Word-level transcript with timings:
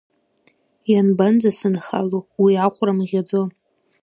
Ианбанӡа 0.91 1.51
сынхало, 1.59 2.19
уи 2.41 2.53
ахәра 2.65 2.93
мӷьаӡо? 2.97 3.41